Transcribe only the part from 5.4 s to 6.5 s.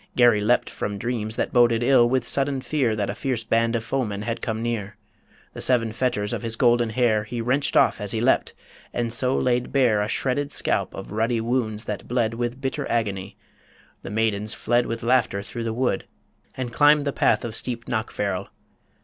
The seven fetters of